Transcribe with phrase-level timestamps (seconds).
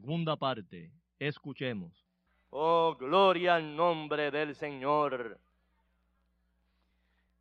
[0.00, 0.90] Segunda parte.
[1.18, 1.92] Escuchemos.
[2.48, 5.38] Oh, gloria al nombre del Señor.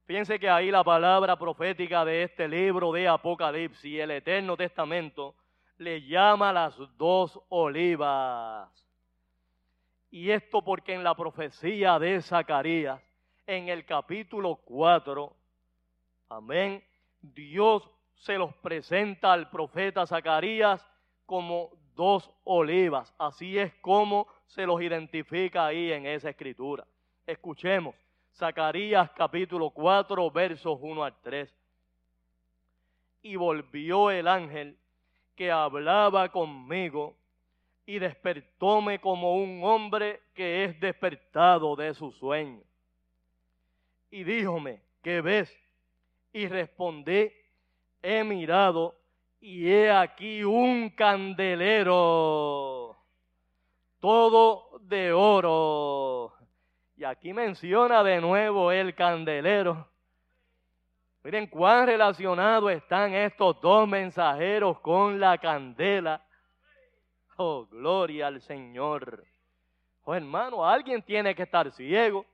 [0.05, 5.35] Fíjense que ahí la palabra profética de este libro de Apocalipsis, el Eterno Testamento,
[5.77, 8.69] le llama las dos olivas.
[10.11, 13.01] Y esto porque en la profecía de Zacarías,
[13.47, 15.33] en el capítulo 4,
[16.27, 16.83] amén,
[17.21, 20.85] Dios se los presenta al profeta Zacarías
[21.25, 23.13] como dos olivas.
[23.17, 26.87] Así es como se los identifica ahí en esa escritura.
[27.27, 27.93] Escuchemos
[28.33, 31.53] Zacarías capítulo 4 versos 1 al 3.
[33.23, 34.77] Y volvió el ángel
[35.35, 37.17] que hablaba conmigo
[37.85, 42.63] y despertóme como un hombre que es despertado de su sueño.
[44.09, 45.53] Y díjome, ¿qué ves?
[46.31, 47.29] Y respondí,
[48.01, 48.98] he mirado
[49.41, 52.97] y he aquí un candelero,
[53.99, 56.33] todo de oro.
[56.95, 59.87] Y aquí menciona de nuevo el candelero.
[61.23, 66.21] Miren cuán relacionados están estos dos mensajeros con la candela.
[67.37, 69.23] Oh, gloria al Señor.
[70.03, 72.25] Oh, hermano, alguien tiene que estar ciego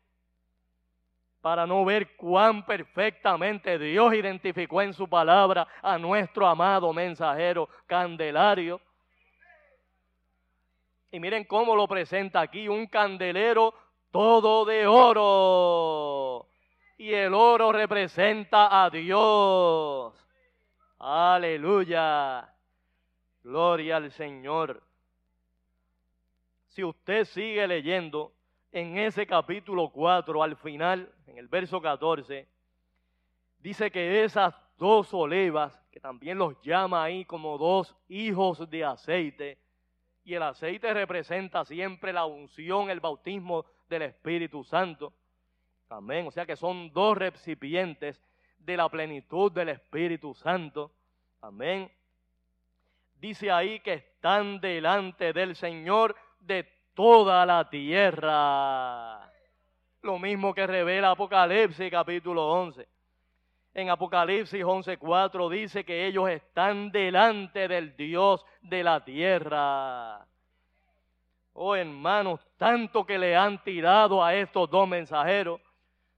[1.45, 8.81] para no ver cuán perfectamente Dios identificó en su palabra a nuestro amado mensajero Candelario.
[11.11, 13.75] Y miren cómo lo presenta aquí, un candelero
[14.09, 16.47] todo de oro.
[16.97, 20.15] Y el oro representa a Dios.
[20.97, 22.51] Aleluya.
[23.43, 24.81] Gloria al Señor.
[26.69, 28.33] Si usted sigue leyendo,
[28.75, 32.45] en ese capítulo 4, al final, en el verso 14,
[33.59, 39.57] dice que esas dos olivas, que también los llama ahí como dos hijos de aceite,
[40.25, 45.13] y el aceite representa siempre la unción, el bautismo del Espíritu Santo.
[45.87, 46.27] Amén.
[46.27, 48.21] O sea que son dos recipientes
[48.59, 50.91] de la plenitud del Espíritu Santo.
[51.39, 51.89] Amén.
[53.21, 59.29] Dice ahí que están delante del Señor de toda la tierra.
[60.01, 62.87] Lo mismo que revela Apocalipsis capítulo 11.
[63.73, 70.25] En Apocalipsis 11:4 dice que ellos están delante del Dios de la tierra.
[71.53, 75.59] Oh hermanos, tanto que le han tirado a estos dos mensajeros,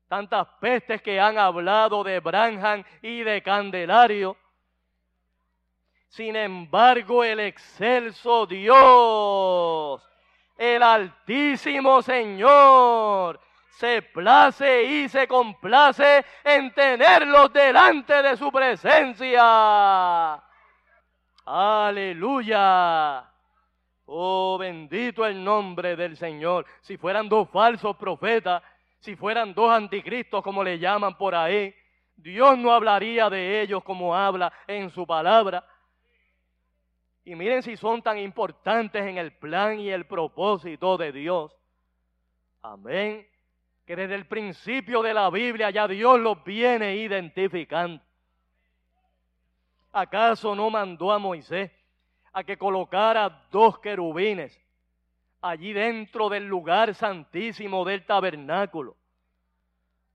[0.07, 4.38] tantas pestes que han hablado de Branham y de Candelario.
[6.09, 10.01] Sin embargo, el excelso Dios,
[10.57, 13.39] el altísimo Señor,
[13.77, 20.42] se place y se complace en tenerlos delante de su presencia.
[21.45, 23.24] Aleluya.
[24.06, 26.65] Oh, bendito el nombre del Señor.
[26.81, 28.63] Si fueran dos falsos profetas,
[29.00, 31.74] si fueran dos anticristos como le llaman por ahí,
[32.15, 35.63] Dios no hablaría de ellos como habla en su palabra.
[37.27, 41.51] Y miren si son tan importantes en el plan y el propósito de Dios.
[42.62, 43.27] Amén
[43.85, 48.01] que desde el principio de la Biblia ya Dios los viene identificando.
[49.91, 51.69] ¿Acaso no mandó a Moisés
[52.31, 54.57] a que colocara dos querubines
[55.41, 58.95] allí dentro del lugar santísimo del tabernáculo?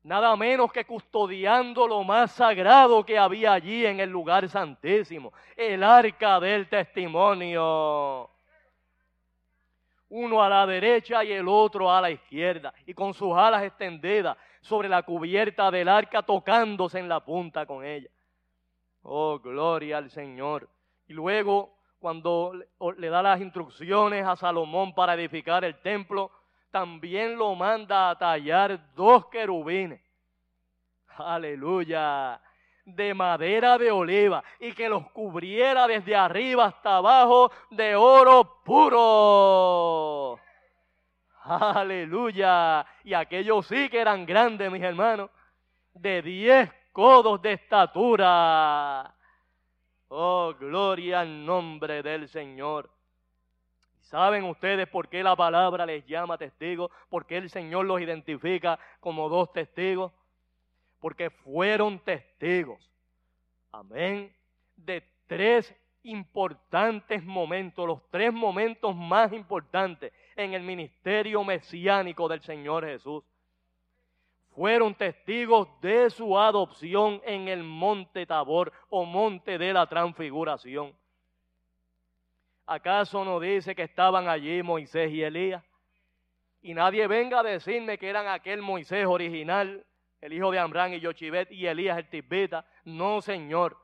[0.04, 5.82] Nada menos que custodiando lo más sagrado que había allí en el lugar santísimo, el
[5.84, 8.28] arca del testimonio
[10.14, 14.36] uno a la derecha y el otro a la izquierda, y con sus alas extendidas
[14.60, 18.10] sobre la cubierta del arca, tocándose en la punta con ella.
[19.02, 20.68] Oh, gloria al Señor.
[21.08, 22.52] Y luego, cuando
[22.98, 26.30] le da las instrucciones a Salomón para edificar el templo,
[26.72, 30.00] también lo manda a tallar dos querubines.
[31.16, 32.40] Aleluya
[32.84, 40.40] de madera de oliva y que los cubriera desde arriba hasta abajo de oro puro.
[41.44, 42.84] Aleluya.
[43.04, 45.30] Y aquellos sí que eran grandes, mis hermanos,
[45.94, 49.14] de diez codos de estatura.
[50.08, 52.90] Oh, gloria al nombre del Señor.
[54.12, 56.92] ¿Saben ustedes por qué la palabra les llama testigos?
[57.08, 60.12] ¿Por qué el Señor los identifica como dos testigos?
[61.02, 62.78] porque fueron testigos,
[63.72, 64.32] amén,
[64.76, 65.74] de tres
[66.04, 73.24] importantes momentos, los tres momentos más importantes en el ministerio mesiánico del Señor Jesús.
[74.54, 80.94] Fueron testigos de su adopción en el monte Tabor o monte de la transfiguración.
[82.66, 85.64] ¿Acaso no dice que estaban allí Moisés y Elías?
[86.60, 89.84] Y nadie venga a decirme que eran aquel Moisés original
[90.22, 92.64] el hijo de Amrán y Yochibet y Elías el Tibeta.
[92.84, 93.76] No, Señor.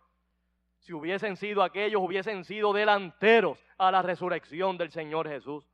[0.79, 5.69] Si hubiesen sido aquellos, hubiesen sido delanteros a la resurrección del Señor Jesús.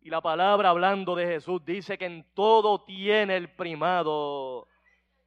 [0.00, 4.66] Y la palabra hablando de Jesús dice que en todo tiene el primado.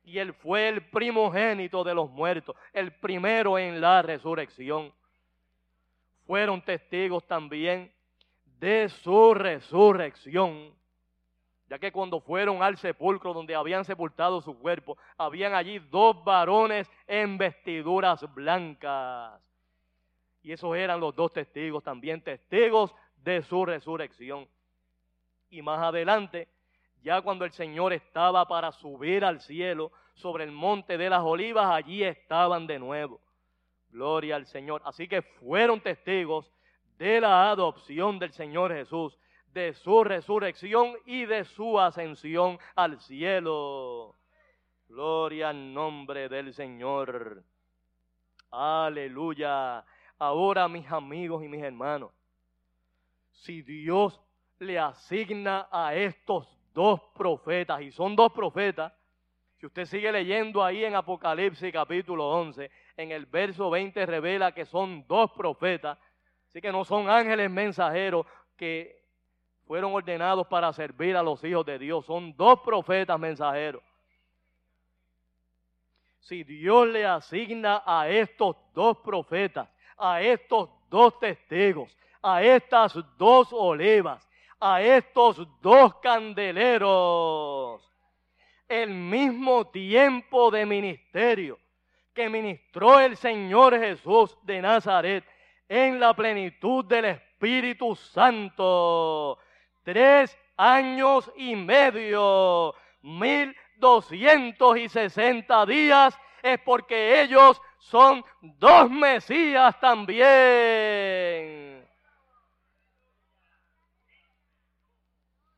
[0.03, 4.91] Y él fue el primogénito de los muertos, el primero en la resurrección.
[6.25, 7.91] Fueron testigos también
[8.59, 10.75] de su resurrección
[11.67, 16.89] ya que cuando fueron al sepulcro donde habían sepultado su cuerpo, habían allí dos varones
[17.07, 19.41] en vestiduras blancas.
[20.43, 24.47] Y esos eran los dos testigos, también testigos de su resurrección.
[25.49, 26.47] Y más adelante,
[27.01, 31.65] ya cuando el Señor estaba para subir al cielo sobre el monte de las olivas,
[31.65, 33.19] allí estaban de nuevo.
[33.95, 34.81] Gloria al Señor.
[34.83, 36.51] Así que fueron testigos
[36.97, 39.17] de la adopción del Señor Jesús
[39.53, 44.17] de su resurrección y de su ascensión al cielo.
[44.89, 47.41] Gloria al nombre del Señor.
[48.51, 49.85] Aleluya.
[50.19, 52.11] Ahora mis amigos y mis hermanos,
[53.31, 54.21] si Dios
[54.59, 58.91] le asigna a estos dos profetas, y son dos profetas,
[59.57, 64.65] si usted sigue leyendo ahí en Apocalipsis capítulo 11, en el verso 20 revela que
[64.65, 65.97] son dos profetas,
[66.49, 68.25] así que no son ángeles mensajeros
[68.55, 69.03] que
[69.67, 72.05] fueron ordenados para servir a los hijos de Dios.
[72.05, 73.83] Son dos profetas mensajeros.
[76.19, 83.51] Si Dios le asigna a estos dos profetas, a estos dos testigos, a estas dos
[83.51, 84.27] olivas,
[84.59, 87.81] a estos dos candeleros,
[88.67, 91.59] el mismo tiempo de ministerio
[92.15, 95.23] que ministró el Señor Jesús de Nazaret
[95.67, 99.37] en la plenitud del Espíritu Santo.
[99.83, 109.77] Tres años y medio, mil doscientos y sesenta días, es porque ellos son dos Mesías
[109.79, 110.25] también.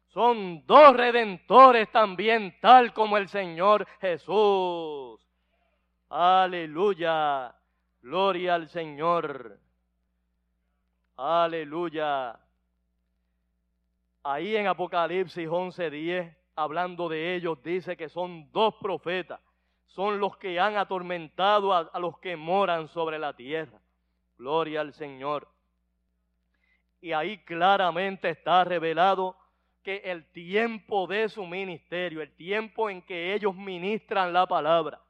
[0.08, 5.27] Son dos redentores también, tal como el Señor Jesús.
[6.10, 7.54] Aleluya.
[8.02, 9.60] Gloria al Señor.
[11.18, 12.40] Aleluya.
[14.24, 19.42] Ahí en Apocalipsis 11:10, hablando de ellos, dice que son dos profetas.
[19.88, 23.80] Son los que han atormentado a, a los que moran sobre la tierra.
[24.38, 25.48] Gloria al Señor.
[27.02, 29.36] Y ahí claramente está revelado
[29.84, 35.02] que el tiempo de su ministerio, el tiempo en que ellos ministran la palabra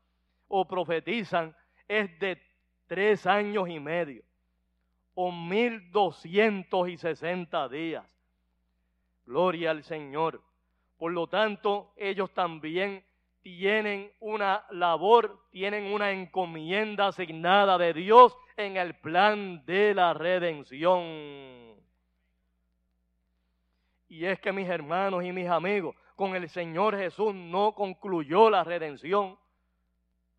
[0.47, 1.55] o profetizan,
[1.87, 2.41] es de
[2.87, 4.23] tres años y medio
[5.19, 8.05] o mil doscientos y sesenta días.
[9.25, 10.43] Gloria al Señor.
[10.95, 13.03] Por lo tanto, ellos también
[13.41, 21.01] tienen una labor, tienen una encomienda asignada de Dios en el plan de la redención.
[24.09, 28.63] Y es que mis hermanos y mis amigos, con el Señor Jesús no concluyó la
[28.63, 29.35] redención.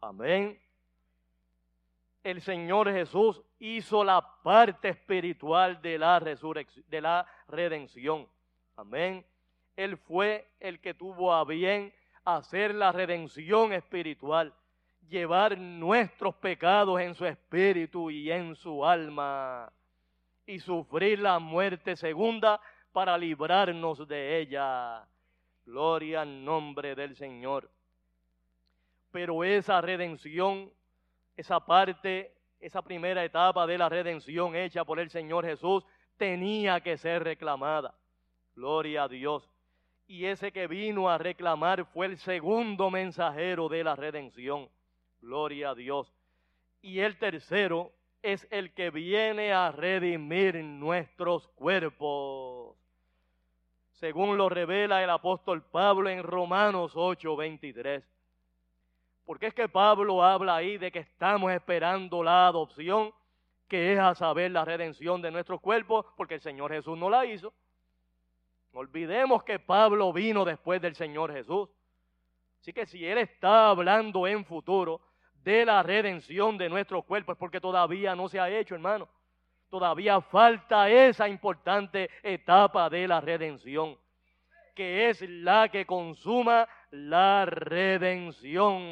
[0.00, 0.60] Amén.
[2.22, 8.28] El Señor Jesús hizo la parte espiritual de la de la redención.
[8.76, 9.24] Amén.
[9.76, 11.92] Él fue el que tuvo a bien
[12.24, 14.52] hacer la redención espiritual,
[15.08, 19.72] llevar nuestros pecados en su espíritu y en su alma
[20.46, 22.60] y sufrir la muerte segunda
[22.92, 25.06] para librarnos de ella.
[25.64, 27.70] Gloria al nombre del Señor.
[29.10, 30.70] Pero esa redención,
[31.36, 35.84] esa parte, esa primera etapa de la redención hecha por el Señor Jesús,
[36.16, 37.94] tenía que ser reclamada.
[38.54, 39.48] Gloria a Dios.
[40.06, 44.68] Y ese que vino a reclamar fue el segundo mensajero de la redención.
[45.20, 46.12] Gloria a Dios.
[46.80, 52.78] Y el tercero es el que viene a redimir nuestros cuerpos
[53.98, 58.04] según lo revela el apóstol Pablo en Romanos 8, 23.
[59.28, 63.12] Porque es que Pablo habla ahí de que estamos esperando la adopción,
[63.68, 67.26] que es a saber la redención de nuestros cuerpos, porque el Señor Jesús no la
[67.26, 67.52] hizo.
[68.72, 71.68] Olvidemos que Pablo vino después del Señor Jesús.
[72.58, 75.02] Así que si Él está hablando en futuro
[75.44, 79.10] de la redención de nuestros cuerpos, es porque todavía no se ha hecho, hermano
[79.68, 83.98] todavía falta esa importante etapa de la redención,
[84.74, 88.82] que es la que consuma la redención.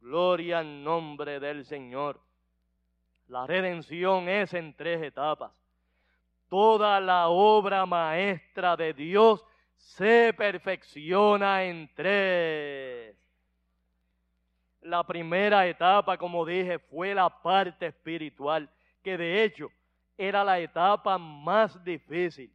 [0.00, 2.20] Gloria al nombre del Señor.
[3.28, 5.52] La redención es en tres etapas.
[6.48, 9.44] Toda la obra maestra de Dios
[9.76, 13.16] se perfecciona en tres.
[14.82, 18.68] La primera etapa, como dije, fue la parte espiritual
[19.02, 19.70] que de hecho
[20.16, 22.52] era la etapa más difícil,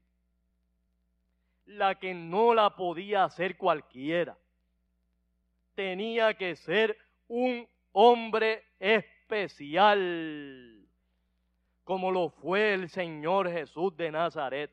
[1.70, 4.38] la que no la podía hacer cualquiera.
[5.76, 6.98] Tenía que ser
[7.28, 10.08] un hombre especial,
[11.84, 14.72] como lo fue el Señor Jesús de Nazaret.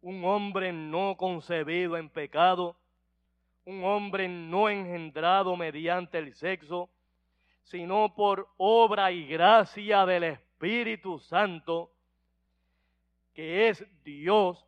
[0.00, 2.76] Un hombre no concebido en pecado,
[3.66, 6.88] un hombre no engendrado mediante el sexo,
[7.64, 11.92] sino por obra y gracia del Espíritu Santo,
[13.34, 14.67] que es Dios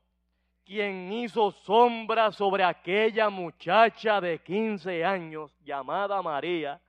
[0.70, 6.80] quien hizo sombra sobre aquella muchacha de 15 años llamada María,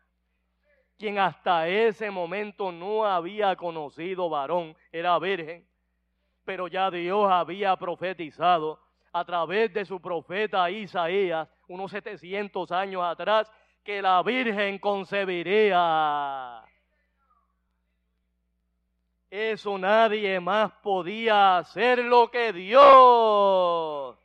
[1.00, 5.68] quien hasta ese momento no había conocido varón, era virgen,
[6.46, 8.80] pero ya Dios había profetizado
[9.12, 13.52] a través de su profeta Isaías unos 700 años atrás
[13.84, 16.62] que la Virgen concebiría.
[19.32, 24.18] Eso nadie más podía hacer lo que Dios.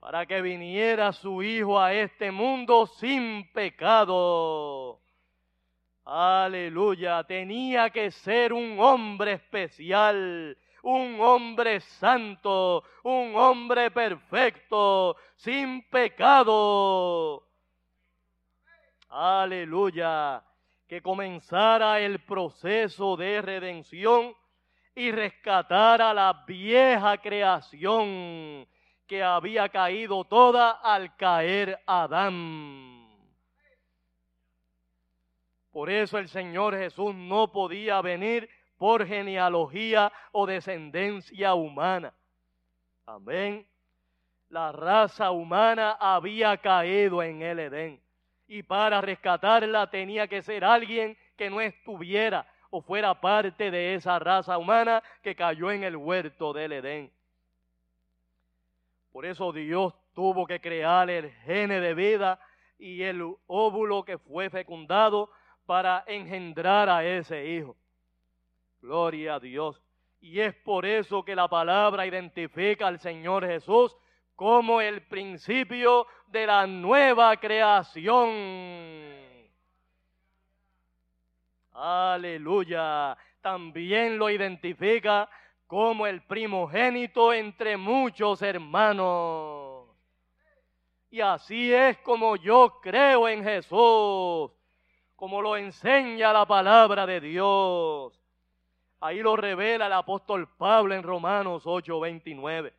[0.00, 5.00] Para que viniera su Hijo a este mundo sin pecado.
[6.04, 7.22] Aleluya.
[7.22, 17.46] Tenía que ser un hombre especial un hombre santo, un hombre perfecto, sin pecado.
[19.08, 20.42] Aleluya.
[20.92, 24.36] Que comenzara el proceso de redención
[24.94, 28.68] y rescatara la vieja creación
[29.06, 33.08] que había caído toda al caer Adán.
[35.70, 42.12] Por eso el Señor Jesús no podía venir por genealogía o descendencia humana.
[43.06, 43.66] Amén.
[44.50, 48.01] La raza humana había caído en el Edén.
[48.52, 54.18] Y para rescatarla tenía que ser alguien que no estuviera o fuera parte de esa
[54.18, 57.10] raza humana que cayó en el huerto del Edén.
[59.10, 62.38] Por eso Dios tuvo que crear el gene de vida
[62.78, 65.30] y el óvulo que fue fecundado
[65.64, 67.74] para engendrar a ese hijo.
[68.82, 69.82] Gloria a Dios.
[70.20, 73.96] Y es por eso que la palabra identifica al Señor Jesús
[74.42, 78.28] como el principio de la nueva creación.
[81.72, 83.16] Aleluya.
[83.40, 85.30] También lo identifica
[85.68, 89.86] como el primogénito entre muchos hermanos.
[91.08, 94.50] Y así es como yo creo en Jesús,
[95.14, 98.20] como lo enseña la palabra de Dios.
[98.98, 102.72] Ahí lo revela el apóstol Pablo en Romanos 8:29,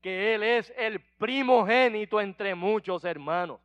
[0.00, 3.60] que Él es el primogénito entre muchos hermanos.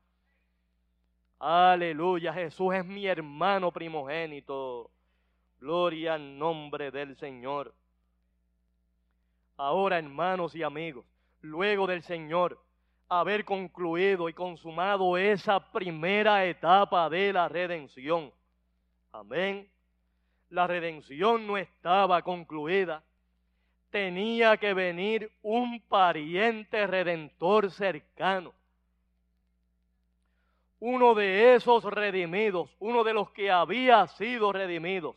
[1.39, 4.89] Aleluya, Jesús es mi hermano primogénito.
[5.60, 7.74] Gloria al nombre del Señor.
[9.58, 11.06] Ahora, hermanos y amigos,
[11.42, 12.60] luego del Señor
[13.08, 18.32] haber concluido y consumado esa primera etapa de la redención.
[19.12, 19.70] Amén.
[20.50, 23.04] La redención no estaba concluida.
[23.96, 28.54] Tenía que venir un pariente redentor cercano.
[30.82, 35.16] Uno de esos redimidos, uno de los que había sido redimidos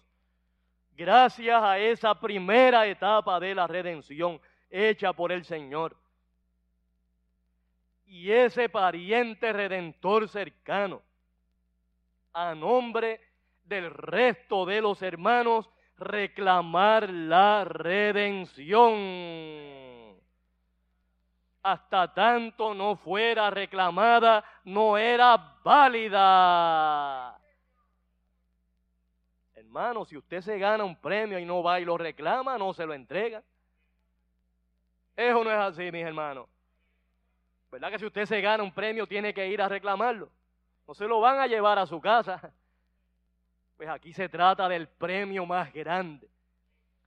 [0.95, 5.97] gracias a esa primera etapa de la redención hecha por el Señor.
[8.07, 11.03] Y ese pariente redentor cercano,
[12.33, 13.21] a nombre
[13.65, 18.95] del resto de los hermanos, reclamar la redención.
[21.63, 27.39] Hasta tanto no fuera reclamada, no era válida.
[29.55, 32.87] Hermano, si usted se gana un premio y no va y lo reclama, no se
[32.87, 33.43] lo entrega.
[35.15, 36.49] Eso no es así, mis hermanos.
[37.71, 40.31] ¿Verdad que si usted se gana un premio tiene que ir a reclamarlo?
[40.87, 42.51] No se lo van a llevar a su casa.
[43.79, 46.29] Pues aquí se trata del premio más grande,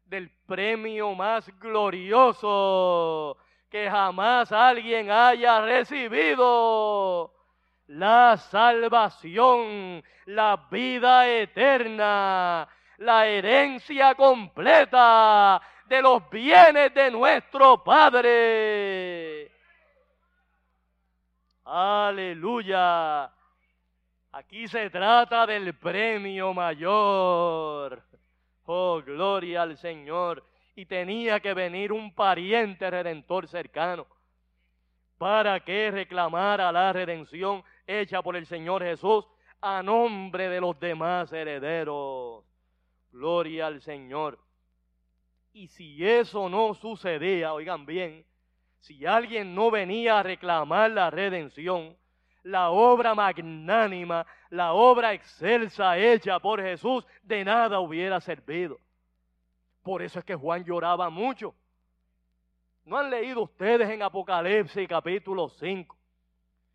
[0.06, 3.38] del premio más glorioso
[3.70, 7.34] que jamás alguien haya recibido
[7.88, 19.52] la salvación, la vida eterna, la herencia completa de los bienes de nuestro Padre.
[21.66, 23.30] Aleluya.
[24.34, 28.02] Aquí se trata del premio mayor.
[28.64, 30.46] Oh, gloria al Señor.
[30.76, 34.08] Y tenía que venir un pariente redentor cercano
[35.18, 39.26] para que reclamara la redención hecha por el Señor Jesús
[39.60, 42.44] a nombre de los demás herederos.
[43.12, 44.40] Gloria al Señor.
[45.54, 48.26] Y si eso no sucedía, oigan bien,
[48.80, 51.96] si alguien no venía a reclamar la redención,
[52.44, 58.78] la obra magnánima, la obra excelsa hecha por Jesús, de nada hubiera servido.
[59.84, 61.54] Por eso es que Juan lloraba mucho.
[62.86, 66.02] ¿No han leído ustedes en Apocalipsis capítulo 5?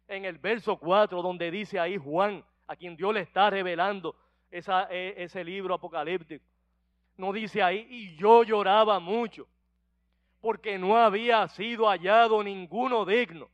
[0.08, 4.14] en el verso 4, donde dice ahí Juan, a quien Dios le está revelando
[4.50, 6.44] e, ese libro apocalíptico.
[7.16, 9.46] No dice ahí, y yo lloraba mucho,
[10.40, 13.48] porque no había sido hallado ninguno digno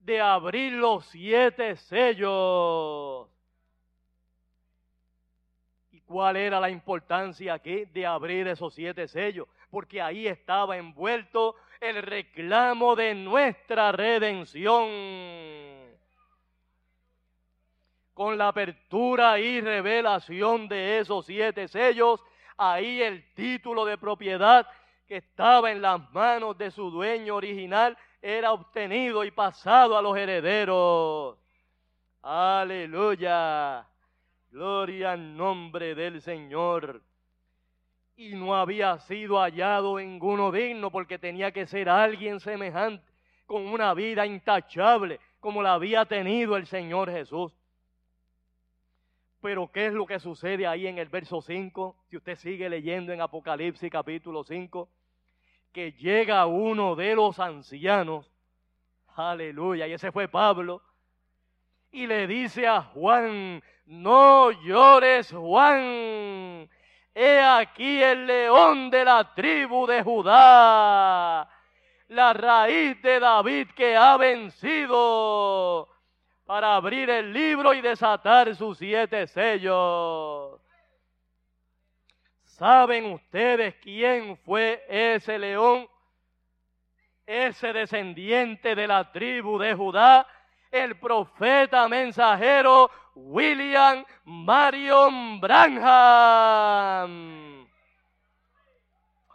[0.00, 3.28] de abrir los siete sellos.
[5.90, 9.48] ¿Y cuál era la importancia aquí de abrir esos siete sellos?
[9.70, 14.88] Porque ahí estaba envuelto el reclamo de nuestra redención.
[18.14, 22.20] Con la apertura y revelación de esos siete sellos,
[22.56, 24.66] ahí el título de propiedad
[25.06, 30.16] que estaba en las manos de su dueño original era obtenido y pasado a los
[30.16, 31.38] herederos.
[32.22, 33.86] Aleluya.
[34.50, 37.02] Gloria al nombre del Señor
[38.18, 43.04] y no había sido hallado ninguno digno porque tenía que ser alguien semejante,
[43.46, 47.52] con una vida intachable como la había tenido el Señor Jesús.
[49.40, 51.96] Pero ¿qué es lo que sucede ahí en el verso 5?
[52.10, 54.88] Si usted sigue leyendo en Apocalipsis capítulo 5,
[55.72, 58.32] que llega uno de los ancianos
[59.18, 59.88] Aleluya.
[59.88, 60.80] Y ese fue Pablo.
[61.90, 66.68] Y le dice a Juan, no llores Juan.
[67.14, 71.48] He aquí el león de la tribu de Judá,
[72.08, 75.88] la raíz de David que ha vencido
[76.46, 80.60] para abrir el libro y desatar sus siete sellos.
[82.58, 85.88] ¿Saben ustedes quién fue ese león?
[87.24, 90.26] Ese descendiente de la tribu de Judá,
[90.72, 95.68] el profeta mensajero William Marion Branham.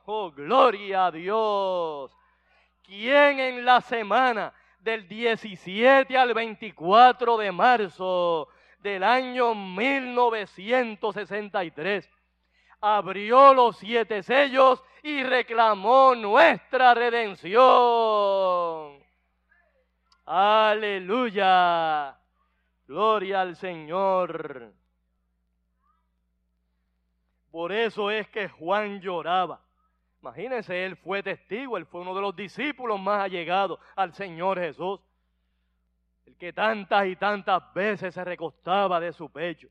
[0.04, 2.14] Oh, gloria a Dios.
[2.84, 12.10] ¿Quién en la semana del 17 al 24 de marzo del año 1963
[12.86, 17.62] abrió los siete sellos y reclamó nuestra redención.
[20.26, 22.18] Aleluya.
[22.86, 24.74] Gloria al Señor.
[27.52, 29.62] Por eso es que Juan lloraba.
[30.22, 35.00] Imagínense, él fue testigo, él fue uno de los discípulos más allegados al Señor Jesús.
[36.26, 39.70] El que tantas y tantas veces se recostaba de su pecho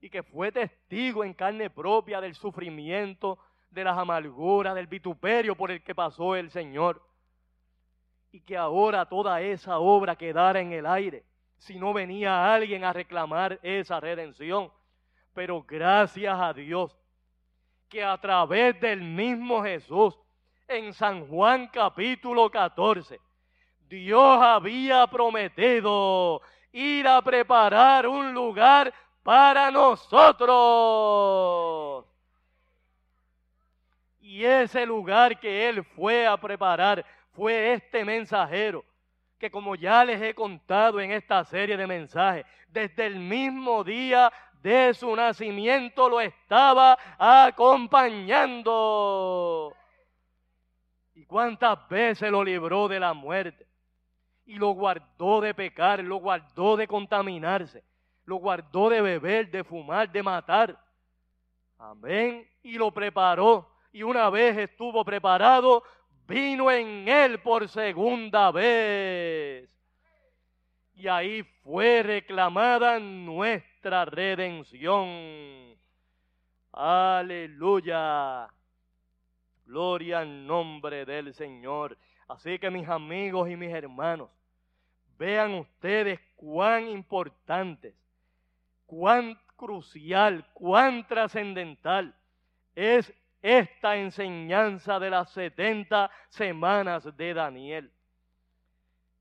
[0.00, 3.38] y que fue testigo en carne propia del sufrimiento,
[3.70, 7.02] de las amarguras, del vituperio por el que pasó el Señor.
[8.32, 11.24] Y que ahora toda esa obra quedara en el aire,
[11.58, 14.70] si no venía alguien a reclamar esa redención.
[15.32, 16.96] Pero gracias a Dios,
[17.88, 20.18] que a través del mismo Jesús,
[20.68, 23.20] en San Juan capítulo 14,
[23.88, 28.92] Dios había prometido ir a preparar un lugar
[29.26, 30.54] para nosotros.
[34.20, 38.84] Y ese lugar que Él fue a preparar fue este mensajero,
[39.36, 44.32] que como ya les he contado en esta serie de mensajes, desde el mismo día
[44.62, 49.74] de su nacimiento lo estaba acompañando.
[51.16, 53.66] ¿Y cuántas veces lo libró de la muerte?
[54.44, 57.82] Y lo guardó de pecar, lo guardó de contaminarse
[58.26, 60.78] lo guardó de beber, de fumar, de matar.
[61.78, 62.46] Amén.
[62.62, 63.70] Y lo preparó.
[63.92, 65.82] Y una vez estuvo preparado,
[66.26, 69.70] vino en él por segunda vez.
[70.94, 75.76] Y ahí fue reclamada nuestra redención.
[76.72, 78.48] Aleluya.
[79.64, 81.96] Gloria al nombre del Señor.
[82.26, 84.30] Así que mis amigos y mis hermanos,
[85.16, 87.94] vean ustedes cuán importantes
[88.86, 92.14] cuán crucial, cuán trascendental
[92.74, 97.92] es esta enseñanza de las 70 semanas de Daniel.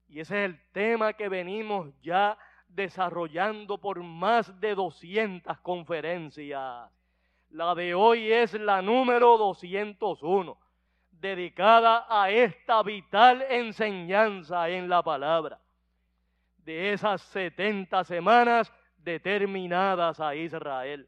[0.07, 6.89] Y ese es el tema que venimos ya desarrollando por más de 200 conferencias.
[7.49, 10.57] La de hoy es la número 201,
[11.11, 15.59] dedicada a esta vital enseñanza en la palabra.
[16.57, 18.73] De esas 70 semanas
[19.05, 21.07] determinadas a Israel.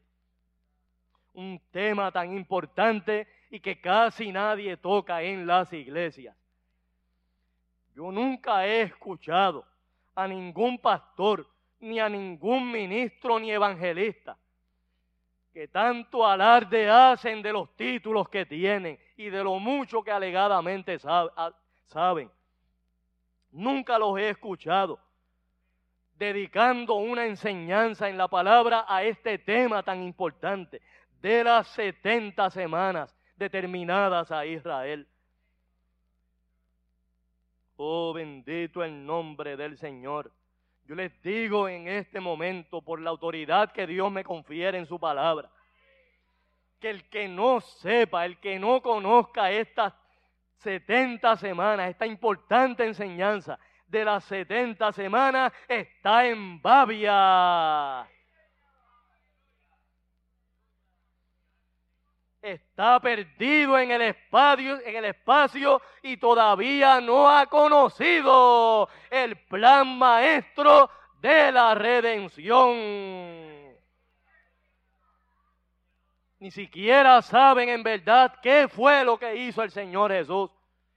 [1.34, 6.34] Un tema tan importante y que casi nadie toca en las iglesias.
[7.94, 9.66] Yo nunca he escuchado
[10.14, 11.46] a ningún pastor,
[11.80, 14.36] ni a ningún ministro, ni evangelista,
[15.52, 20.98] que tanto alarde hacen de los títulos que tienen y de lo mucho que alegadamente
[20.98, 22.30] saben.
[23.50, 25.00] Nunca los he escuchado
[26.18, 30.82] dedicando una enseñanza en la palabra a este tema tan importante
[31.22, 35.06] de las 70 semanas determinadas a Israel.
[37.76, 40.32] Oh, bendito el nombre del Señor.
[40.86, 44.98] Yo les digo en este momento, por la autoridad que Dios me confiere en su
[44.98, 45.48] palabra,
[46.80, 49.94] que el que no sepa, el que no conozca estas
[50.56, 58.06] 70 semanas, esta importante enseñanza, de las 70 semanas está en Babia.
[62.40, 69.98] Está perdido en el espacio, en el espacio y todavía no ha conocido el plan
[69.98, 70.88] maestro
[71.20, 72.76] de la redención.
[76.40, 80.50] Ni siquiera saben en verdad qué fue lo que hizo el Señor Jesús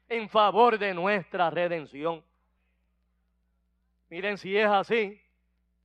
[0.08, 2.24] en favor de nuestra redención.
[4.12, 5.22] Miren si es así,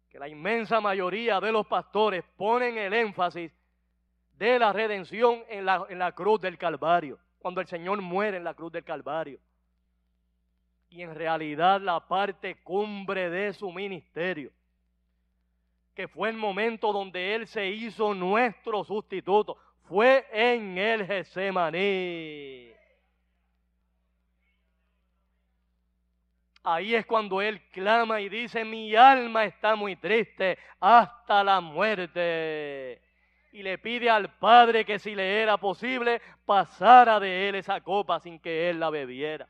[0.08, 3.52] que la inmensa mayoría de los pastores ponen el énfasis
[4.36, 8.42] de la redención en la, en la cruz del Calvario, cuando el Señor muere en
[8.42, 9.38] la cruz del Calvario.
[10.88, 14.50] y en realidad la parte cumbre de su ministerio,
[15.94, 22.75] que fue el momento donde Él se hizo nuestro sustituto, fue en el Getsemaní.
[26.68, 33.00] Ahí es cuando él clama y dice, mi alma está muy triste hasta la muerte.
[33.52, 38.18] Y le pide al Padre que si le era posible, pasara de él esa copa
[38.18, 39.48] sin que él la bebiera.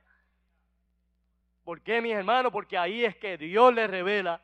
[1.65, 2.53] ¿Por qué, mis hermanos?
[2.53, 4.43] Porque ahí es que Dios le revela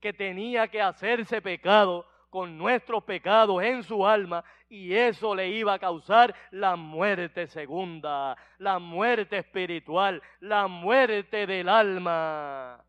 [0.00, 5.74] que tenía que hacerse pecado con nuestros pecados en su alma y eso le iba
[5.74, 12.84] a causar la muerte segunda, la muerte espiritual, la muerte del alma.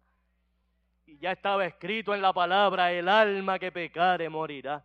[1.05, 4.83] Y ya estaba escrito en la palabra, el alma que pecare morirá.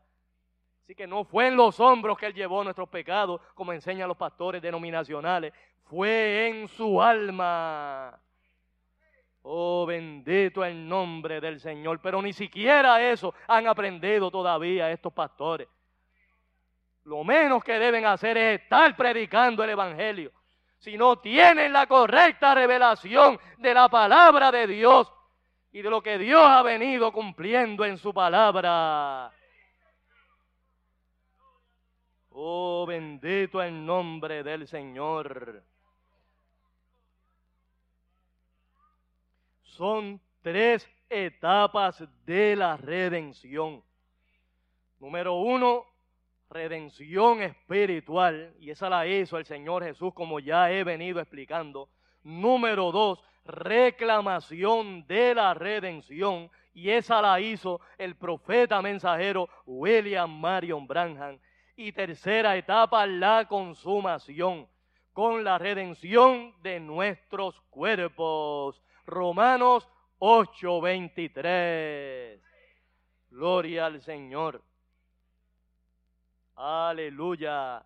[0.84, 4.16] Así que no fue en los hombros que él llevó nuestros pecados, como enseñan los
[4.18, 8.20] pastores denominacionales, fue en su alma.
[9.42, 12.00] Oh, bendito el nombre del Señor.
[12.00, 15.68] Pero ni siquiera eso han aprendido todavía estos pastores.
[17.04, 20.32] Lo menos que deben hacer es estar predicando el Evangelio.
[20.78, 25.12] Si no tienen la correcta revelación de la palabra de Dios
[25.72, 29.32] y de lo que Dios ha venido cumpliendo en su palabra.
[32.30, 35.62] Oh, bendito el nombre del Señor.
[39.80, 43.82] Son tres etapas de la redención.
[44.98, 45.86] Número uno,
[46.50, 51.88] redención espiritual, y esa la hizo el Señor Jesús como ya he venido explicando.
[52.22, 60.86] Número dos, reclamación de la redención, y esa la hizo el profeta mensajero William Marion
[60.86, 61.38] Branham.
[61.74, 64.68] Y tercera etapa, la consumación,
[65.14, 68.78] con la redención de nuestros cuerpos.
[69.10, 69.86] Romanos
[70.18, 72.40] 8:23.
[73.30, 74.62] Gloria al Señor.
[76.54, 77.84] Aleluya.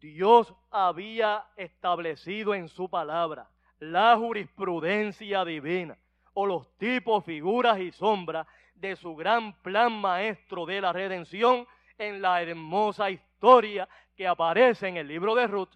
[0.00, 5.96] Dios había establecido en su palabra la jurisprudencia divina
[6.34, 11.66] o los tipos, figuras y sombras de su gran plan maestro de la redención
[11.98, 15.74] en la hermosa historia que aparece en el libro de Ruth.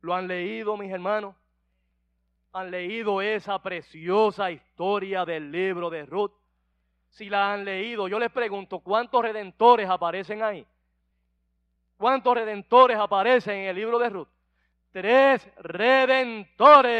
[0.00, 1.36] ¿Lo han leído, mis hermanos?
[2.52, 6.32] Han leído esa preciosa historia del libro de Ruth?
[7.08, 10.66] Si la han leído, yo les pregunto, ¿cuántos redentores aparecen ahí?
[11.96, 14.28] ¿Cuántos redentores aparecen en el libro de Ruth?
[14.92, 16.90] Tres redentores.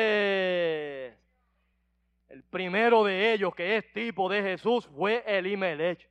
[2.28, 6.08] El primero de ellos, que es tipo de Jesús, fue Elimelech.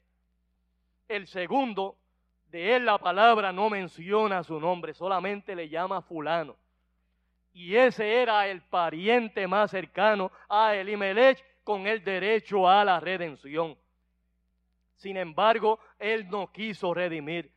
[1.08, 1.98] El segundo,
[2.48, 6.58] de él la palabra no menciona su nombre, solamente le llama fulano
[7.54, 13.78] y ese era el pariente más cercano a Elimelech con el derecho a la redención.
[14.96, 17.52] Sin embargo, él no quiso redimir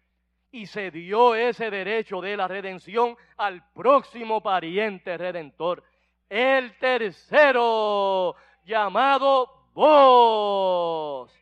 [0.50, 5.82] y se dio ese derecho de la redención al próximo pariente redentor,
[6.28, 11.32] el tercero, llamado vos.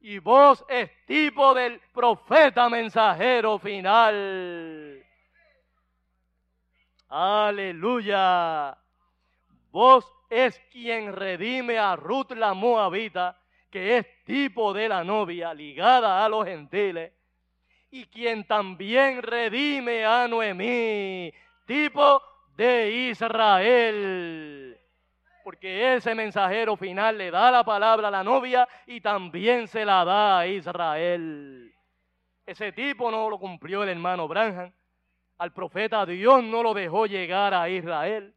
[0.00, 5.04] Y vos es tipo del profeta mensajero final.
[7.08, 8.76] Aleluya.
[9.70, 13.38] Vos es quien redime a Ruth la Moabita,
[13.70, 17.12] que es tipo de la novia ligada a los gentiles,
[17.90, 21.32] y quien también redime a Noemí,
[21.64, 22.22] tipo
[22.56, 24.78] de Israel.
[25.44, 30.04] Porque ese mensajero final le da la palabra a la novia y también se la
[30.04, 31.72] da a Israel.
[32.44, 34.72] Ese tipo no lo cumplió el hermano Branham
[35.38, 38.34] al profeta Dios no lo dejó llegar a Israel.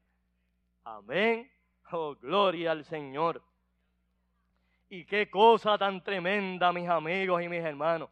[0.83, 1.49] Amén.
[1.91, 3.41] Oh, gloria al Señor.
[4.89, 8.09] Y qué cosa tan tremenda, mis amigos y mis hermanos.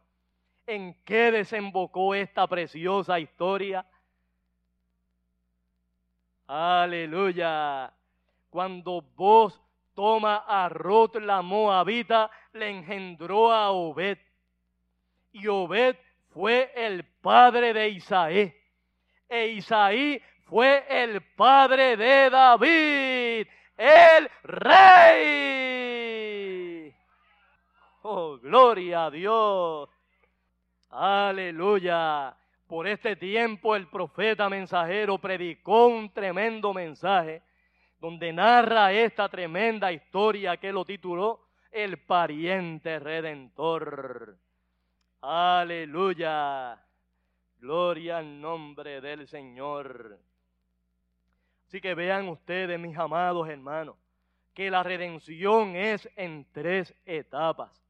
[0.66, 3.84] ¿En qué desembocó esta preciosa historia?
[6.46, 7.92] Aleluya.
[8.48, 9.60] Cuando vos
[9.94, 14.18] toma a Ruth la Moabita, le engendró a Obed.
[15.32, 15.96] Y Obed
[16.30, 18.57] fue el padre de Isaí
[19.28, 25.68] e Isaí fue el padre de David, el rey.
[28.02, 29.90] Oh, gloria a Dios.
[30.90, 32.34] Aleluya.
[32.66, 37.42] Por este tiempo el profeta mensajero predicó un tremendo mensaje
[37.98, 44.38] donde narra esta tremenda historia que lo tituló El pariente redentor.
[45.20, 46.87] Aleluya.
[47.60, 50.18] Gloria al nombre del Señor.
[51.66, 53.96] Así que vean ustedes, mis amados hermanos,
[54.54, 57.82] que la redención es en tres etapas.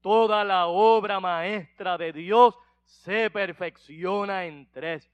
[0.00, 5.10] Toda la obra maestra de Dios se perfecciona en tres.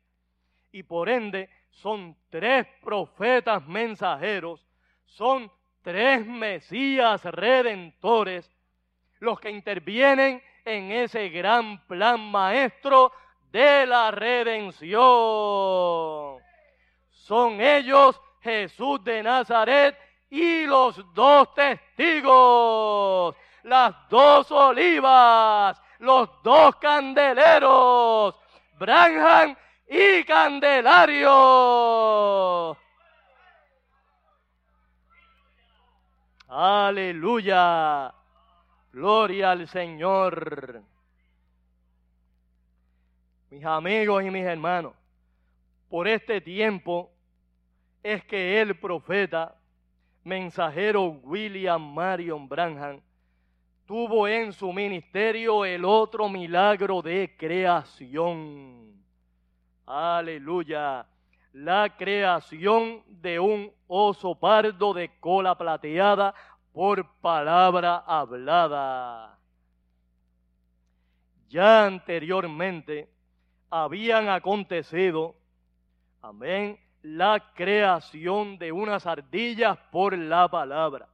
[0.72, 4.66] Y por ende son tres profetas mensajeros,
[5.06, 5.50] son
[5.82, 8.50] tres Mesías redentores
[9.20, 13.12] los que intervienen en ese gran plan maestro
[13.52, 15.00] de la redención.
[17.10, 19.96] Son ellos Jesús de Nazaret
[20.30, 28.34] y los dos testigos, las dos olivas, los dos candeleros,
[28.78, 29.54] Branham
[29.88, 31.28] y Candelario.
[36.48, 38.14] Aleluya.
[38.92, 40.82] Gloria al Señor.
[43.50, 44.92] Mis amigos y mis hermanos,
[45.88, 47.10] por este tiempo
[48.00, 49.56] es que el profeta,
[50.22, 53.00] mensajero William Marion Branham,
[53.86, 58.94] tuvo en su ministerio el otro milagro de creación.
[59.84, 61.04] Aleluya.
[61.52, 66.32] La creación de un oso pardo de cola plateada
[66.72, 69.36] por palabra hablada.
[71.48, 73.08] Ya anteriormente
[73.70, 75.36] habían acontecido,
[76.20, 81.08] amén, la creación de unas ardillas por la palabra.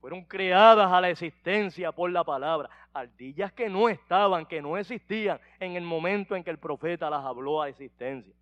[0.00, 2.70] Fueron creadas a la existencia por la palabra.
[2.92, 7.24] Ardillas que no estaban, que no existían en el momento en que el profeta las
[7.24, 8.34] habló a existencia.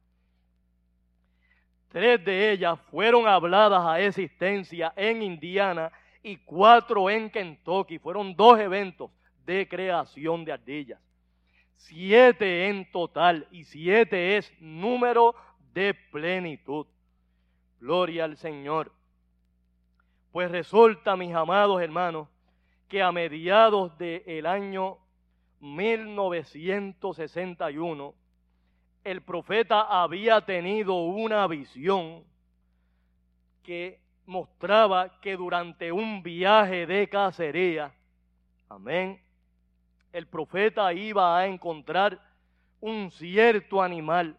[1.89, 5.91] Tres de ellas fueron habladas a existencia en Indiana
[6.23, 7.99] y cuatro en Kentucky.
[7.99, 9.11] Fueron dos eventos
[9.45, 11.01] de creación de ardillas.
[11.79, 15.35] Siete en total y siete es número
[15.73, 16.87] de plenitud.
[17.81, 18.93] Gloria al Señor.
[20.33, 22.29] Pues resulta, mis amados hermanos,
[22.89, 24.99] que a mediados del año
[25.61, 28.15] 1961,
[29.05, 32.25] el profeta había tenido una visión
[33.63, 37.95] que mostraba que durante un viaje de cacería,
[38.69, 39.23] amén,
[40.13, 42.21] el profeta iba a encontrar
[42.81, 44.37] un cierto animal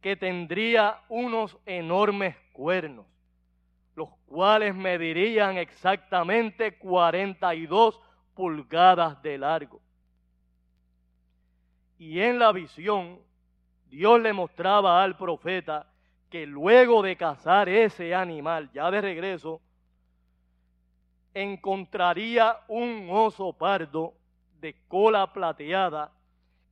[0.00, 3.06] que tendría unos enormes cuernos,
[3.94, 8.00] los cuales medirían exactamente 42
[8.34, 9.80] pulgadas de largo.
[11.98, 13.20] Y en la visión,
[13.86, 15.90] Dios le mostraba al profeta
[16.30, 19.60] que luego de cazar ese animal, ya de regreso,
[21.34, 24.14] encontraría un oso pardo
[24.60, 26.12] de cola plateada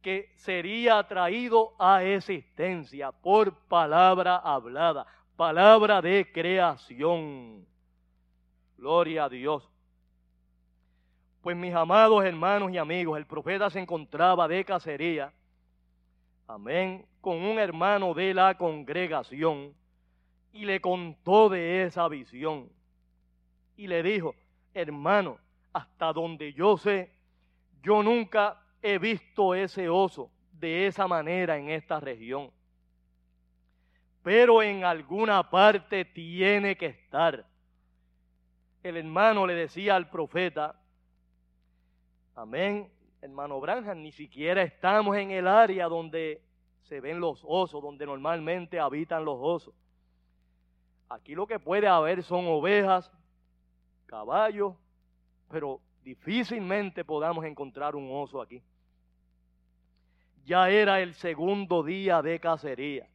[0.03, 7.67] que sería traído a existencia por palabra hablada, palabra de creación.
[8.77, 9.69] Gloria a Dios.
[11.41, 15.33] Pues mis amados hermanos y amigos, el profeta se encontraba de cacería,
[16.47, 19.75] amén, con un hermano de la congregación
[20.53, 22.71] y le contó de esa visión.
[23.77, 24.35] Y le dijo,
[24.73, 25.39] hermano,
[25.73, 27.16] hasta donde yo sé,
[27.87, 32.51] yo nunca he visto ese oso de esa manera en esta región.
[34.25, 37.47] Pero en alguna parte tiene que estar.
[38.83, 40.75] El hermano le decía al profeta,
[42.35, 42.91] amén,
[43.23, 46.43] hermano Branham, ni siquiera estamos en el área donde
[46.83, 49.75] se ven los osos, donde normalmente habitan los osos.
[51.09, 53.13] Aquí lo que puede haber son ovejas,
[54.07, 54.75] caballos,
[55.49, 58.63] pero difícilmente podamos encontrar un oso aquí.
[60.45, 63.09] Ya era el segundo día de cacería.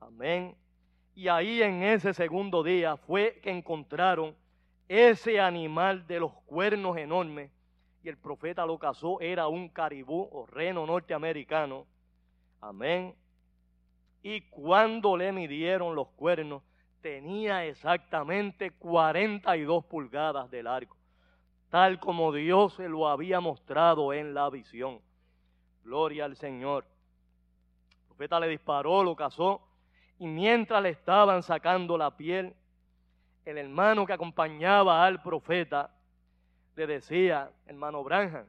[0.00, 0.54] Amén.
[1.14, 4.36] Y ahí en ese segundo día fue que encontraron
[4.86, 7.50] ese animal de los cuernos enormes.
[8.02, 11.86] Y el profeta lo cazó, era un caribú o reno norteamericano.
[12.60, 13.14] Amén.
[14.22, 16.62] Y cuando le midieron los cuernos,
[17.00, 20.94] tenía exactamente 42 pulgadas de largo
[21.70, 25.00] tal como Dios se lo había mostrado en la visión.
[25.82, 26.86] Gloria al Señor.
[27.90, 29.60] El profeta le disparó, lo cazó,
[30.18, 32.54] y mientras le estaban sacando la piel,
[33.44, 35.90] el hermano que acompañaba al profeta
[36.76, 38.46] le decía, hermano Branham,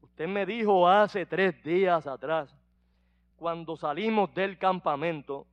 [0.00, 2.54] usted me dijo hace tres días atrás,
[3.36, 5.46] cuando salimos del campamento,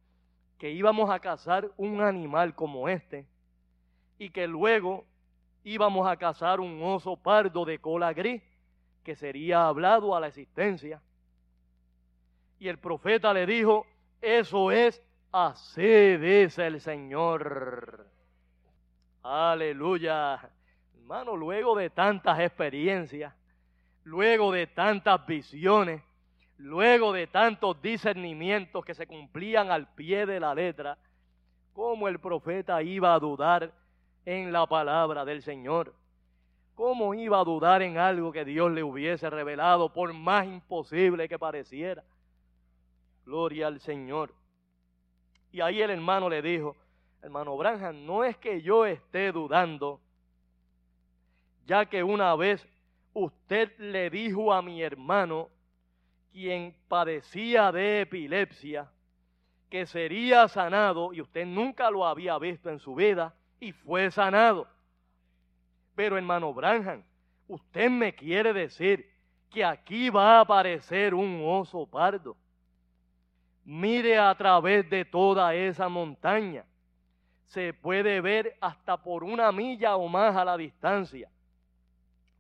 [0.57, 3.27] que íbamos a cazar un animal como este
[4.17, 5.05] y que luego
[5.73, 8.41] íbamos a cazar un oso pardo de cola gris
[9.03, 11.01] que sería hablado a la existencia.
[12.59, 13.85] Y el profeta le dijo,
[14.21, 15.01] eso es
[15.31, 18.07] Así dice el Señor.
[19.21, 20.39] Aleluya.
[20.95, 23.33] Hermano, luego de tantas experiencias,
[24.03, 26.01] luego de tantas visiones,
[26.57, 30.97] luego de tantos discernimientos que se cumplían al pie de la letra,
[31.73, 33.71] ¿cómo el profeta iba a dudar
[34.27, 35.95] en la palabra del Señor?
[36.75, 41.39] ¿Cómo iba a dudar en algo que Dios le hubiese revelado, por más imposible que
[41.39, 42.03] pareciera?
[43.25, 44.33] Gloria al Señor.
[45.49, 46.75] Y ahí el hermano le dijo,
[47.21, 50.01] hermano Branham, no es que yo esté dudando,
[51.65, 52.67] ya que una vez
[53.13, 55.47] usted le dijo a mi hermano,
[56.33, 58.91] quien padecía de epilepsia,
[59.69, 64.67] que sería sanado y usted nunca lo había visto en su vida y fue sanado.
[65.95, 67.03] Pero hermano Branham,
[67.47, 69.09] usted me quiere decir
[69.49, 72.35] que aquí va a aparecer un oso pardo.
[73.63, 76.65] Mire a través de toda esa montaña.
[77.45, 81.29] Se puede ver hasta por una milla o más a la distancia.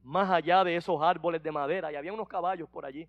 [0.03, 1.91] Más allá de esos árboles de madera.
[1.91, 3.07] Y había unos caballos por allí.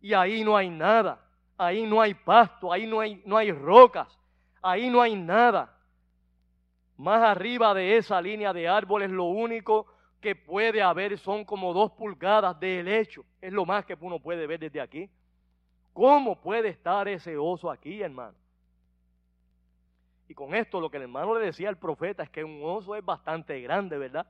[0.00, 1.20] Y ahí no hay nada
[1.62, 4.08] ahí no hay pasto, ahí no hay, no hay rocas,
[4.60, 5.71] ahí no hay nada.
[7.02, 9.88] Más arriba de esa línea de árboles lo único
[10.20, 13.24] que puede haber son como dos pulgadas de helecho.
[13.40, 15.10] Es lo más que uno puede ver desde aquí.
[15.92, 18.36] ¿Cómo puede estar ese oso aquí, hermano?
[20.28, 22.94] Y con esto lo que el hermano le decía al profeta es que un oso
[22.94, 24.28] es bastante grande, ¿verdad?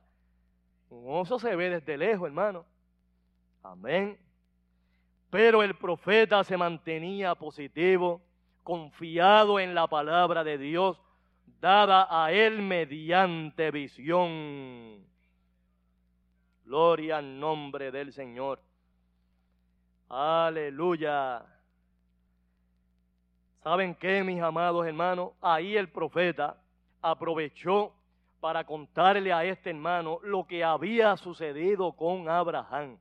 [0.89, 2.65] Un oso se ve desde lejos, hermano.
[3.61, 4.17] Amén.
[5.29, 8.19] Pero el profeta se mantenía positivo,
[8.63, 10.99] confiado en la palabra de Dios,
[11.45, 15.05] dada a él mediante visión.
[16.63, 18.61] Gloria al nombre del Señor.
[20.09, 21.45] Aleluya.
[23.63, 25.31] ¿Saben qué, mis amados hermanos?
[25.41, 26.57] Ahí el profeta
[27.01, 27.93] aprovechó
[28.39, 32.97] para contarle a este hermano lo que había sucedido con Abraham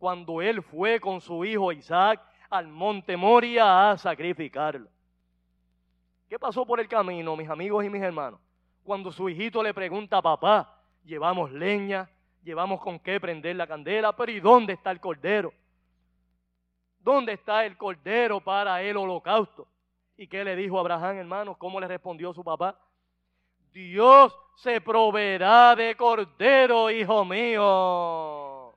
[0.00, 4.88] cuando él fue con su hijo Isaac al monte Moria a sacrificarlo.
[6.30, 8.38] ¿Qué pasó por el camino, mis amigos y mis hermanos?
[8.84, 12.08] Cuando su hijito le pregunta a papá, llevamos leña,
[12.44, 15.52] llevamos con qué prender la candela, pero ¿y dónde está el cordero?
[17.00, 19.66] ¿Dónde está el cordero para el holocausto?
[20.16, 21.56] ¿Y qué le dijo Abraham, hermanos?
[21.58, 22.78] ¿Cómo le respondió su papá?
[23.72, 28.72] Dios se proveerá de cordero, hijo mío.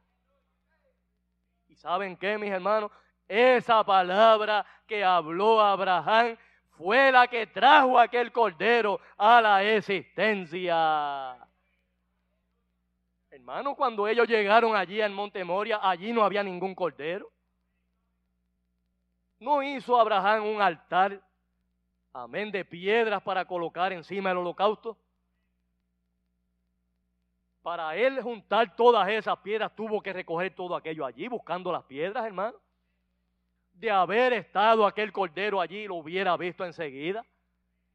[1.75, 2.89] ¿Saben qué, mis hermanos?
[3.27, 6.35] Esa palabra que habló Abraham
[6.77, 11.37] fue la que trajo aquel cordero a la existencia.
[13.29, 17.29] Hermano, cuando ellos llegaron allí al monte Moria, allí no había ningún cordero.
[19.39, 21.19] No hizo Abraham un altar,
[22.13, 24.97] amén, de piedras para colocar encima el holocausto.
[27.61, 32.25] Para él juntar todas esas piedras tuvo que recoger todo aquello allí, buscando las piedras,
[32.25, 32.57] hermano.
[33.73, 37.25] De haber estado aquel cordero allí, lo hubiera visto enseguida.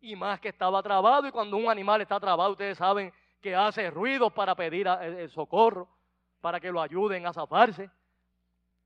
[0.00, 3.90] Y más que estaba trabado, y cuando un animal está trabado, ustedes saben que hace
[3.90, 5.88] ruido para pedir el socorro,
[6.40, 7.90] para que lo ayuden a zafarse.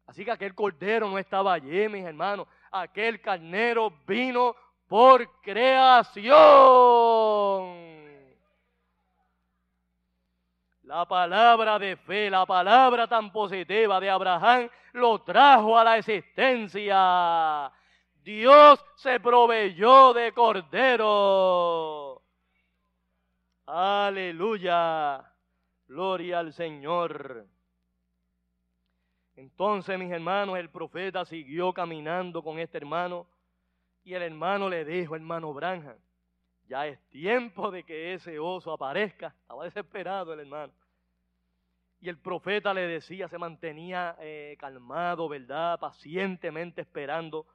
[0.07, 2.47] Así que aquel cordero no estaba allí, mis hermanos.
[2.71, 4.55] Aquel carnero vino
[4.89, 6.33] por creación.
[10.93, 17.73] La palabra de fe, la palabra tan positiva de Abraham lo trajo a la existencia.
[18.23, 22.21] Dios se proveyó de cordero.
[23.65, 25.25] Aleluya.
[25.89, 27.47] Gloria al Señor.
[29.35, 33.27] Entonces, mis hermanos, el profeta siguió caminando con este hermano
[34.05, 35.97] y el hermano le dijo, hermano Branham,
[36.69, 39.35] ya es tiempo de que ese oso aparezca.
[39.41, 40.82] Estaba desesperado el hermano.
[42.03, 45.79] Y el profeta le decía, se mantenía eh, calmado, ¿verdad?
[45.79, 47.47] Pacientemente esperando.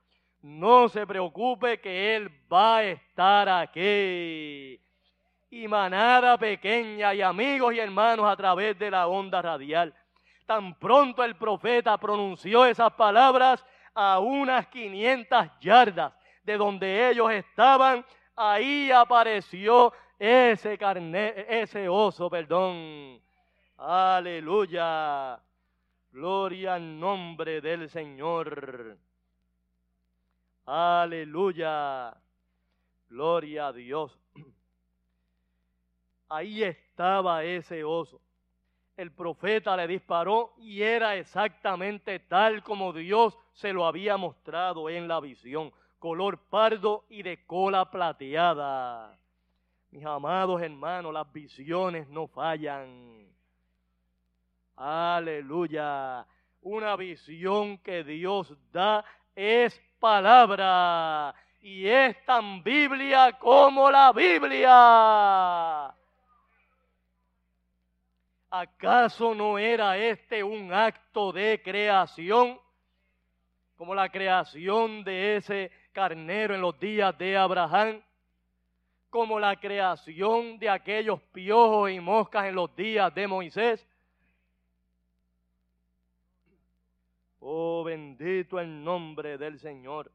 [0.41, 4.79] No se preocupe que Él va a estar aquí.
[5.49, 9.93] Y manada pequeña y amigos y hermanos a través de la onda radial.
[10.45, 18.05] Tan pronto el profeta pronunció esas palabras a unas 500 yardas de donde ellos estaban,
[18.33, 23.26] ahí apareció ese carne, ese oso, perdón
[23.77, 25.39] Aleluya.
[26.11, 28.97] Gloria al nombre del Señor.
[30.65, 32.15] Aleluya.
[33.07, 34.19] Gloria a Dios.
[36.29, 38.19] Ahí estaba ese oso.
[38.97, 45.07] El profeta le disparó y era exactamente tal como Dios se lo había mostrado en
[45.07, 45.71] la visión.
[45.99, 49.17] color pardo y de cola plateada.
[49.91, 53.36] Mis amados hermanos, las visiones no fallan.
[54.77, 56.23] Aleluya.
[56.61, 59.03] Una visión que Dios da
[59.35, 65.93] es palabra y es tan Biblia como la Biblia.
[68.51, 72.59] ¿Acaso no era este un acto de creación?
[73.75, 78.01] Como la creación de ese carnero en los días de Abraham,
[79.09, 83.86] como la creación de aquellos piojos y moscas en los días de Moisés.
[87.39, 90.11] Oh, bendito el nombre del Señor.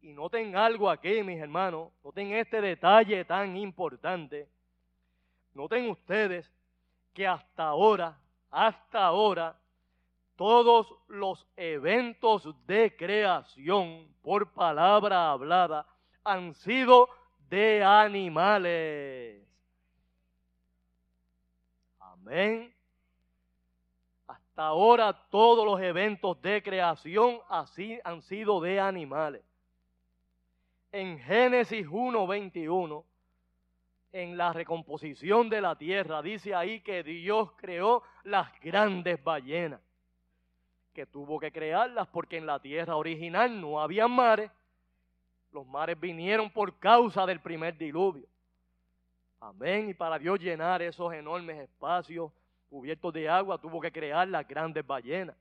[0.00, 4.48] Y noten algo aquí, mis hermanos, noten este detalle tan importante.
[5.54, 6.50] Noten ustedes
[7.12, 8.16] que hasta ahora,
[8.50, 9.58] hasta ahora,
[10.36, 15.84] todos los eventos de creación por palabra hablada
[16.22, 17.08] han sido
[17.48, 19.44] de animales.
[21.98, 22.77] Amén.
[24.58, 29.44] Hasta ahora todos los eventos de creación así han sido de animales.
[30.90, 33.04] En Génesis 1:21
[34.10, 36.22] en la recomposición de la tierra.
[36.22, 39.80] Dice ahí que Dios creó las grandes ballenas,
[40.92, 44.50] que tuvo que crearlas porque en la tierra original no había mares.
[45.52, 48.26] Los mares vinieron por causa del primer diluvio.
[49.38, 49.90] Amén.
[49.90, 52.32] Y para Dios llenar esos enormes espacios
[52.68, 55.36] cubiertos de agua, tuvo que crear las grandes ballenas.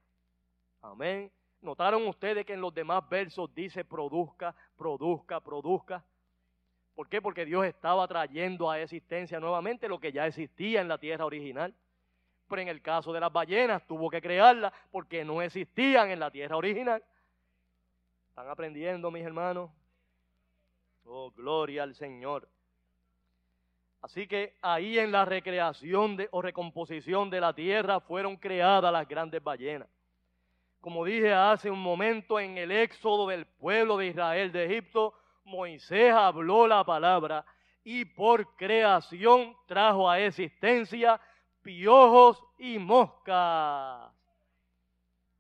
[0.82, 1.32] Amén.
[1.62, 6.04] ¿Notaron ustedes que en los demás versos dice produzca, produzca, produzca?
[6.96, 7.22] ¿Por qué?
[7.22, 11.74] Porque Dios estaba trayendo a existencia nuevamente lo que ya existía en la tierra original.
[12.48, 16.32] Pero en el caso de las ballenas tuvo que crearlas porque no existían en la
[16.32, 17.04] tierra original.
[18.30, 19.70] ¿Están aprendiendo, mis hermanos?
[21.06, 22.48] Oh, gloria al Señor.
[24.02, 29.08] Así que ahí en la recreación de, o recomposición de la tierra fueron creadas las
[29.08, 29.88] grandes ballenas.
[30.80, 36.14] Como dije hace un momento, en el éxodo del pueblo de Israel de Egipto, Moisés
[36.14, 37.46] habló la palabra
[37.84, 41.20] y por creación trajo a existencia
[41.62, 44.12] piojos y moscas.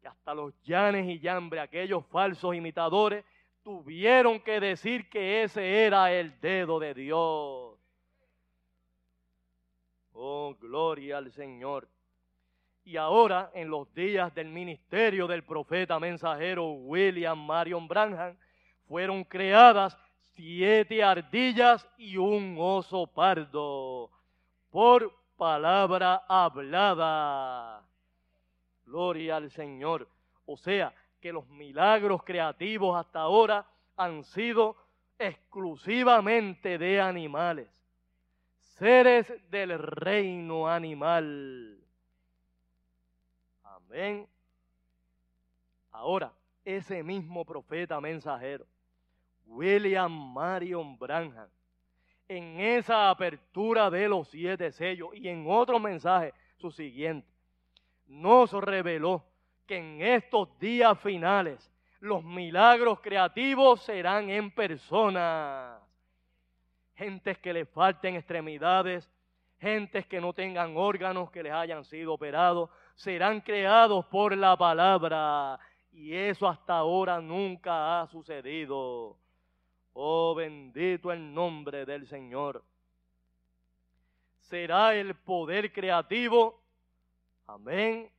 [0.01, 3.23] Y hasta los llanes y llambres, aquellos falsos imitadores,
[3.63, 7.76] tuvieron que decir que ese era el dedo de Dios.
[10.19, 11.87] Oh, gloria al Señor.
[12.83, 18.35] Y ahora, en los días del ministerio del profeta mensajero William Marion Branham,
[18.87, 19.95] fueron creadas
[20.33, 24.09] siete ardillas y un oso pardo
[24.71, 27.87] por palabra hablada.
[28.85, 30.09] Gloria al Señor.
[30.47, 34.77] O sea, que los milagros creativos hasta ahora han sido
[35.19, 37.69] exclusivamente de animales,
[38.77, 41.79] seres del reino animal.
[43.63, 44.27] Amén.
[45.91, 46.31] Ahora,
[46.63, 48.65] ese mismo profeta mensajero
[49.45, 51.49] William Marion Branham,
[52.27, 57.27] en esa apertura de los siete sellos y en otro mensaje, su siguiente,
[58.05, 59.23] nos reveló
[59.65, 65.79] que en estos días finales los milagros creativos serán en persona.
[66.97, 69.09] Gentes que les falten extremidades,
[69.59, 75.59] gentes que no tengan órganos que les hayan sido operados, serán creados por la palabra.
[75.91, 79.17] Y eso hasta ahora nunca ha sucedido.
[79.93, 82.63] Oh, bendito el nombre del Señor.
[84.41, 86.61] Será el poder creativo,
[87.45, 88.09] amén,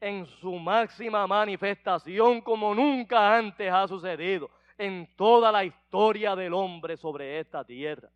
[0.00, 6.96] en su máxima manifestación como nunca antes ha sucedido en toda la historia del hombre
[6.96, 8.10] sobre esta tierra.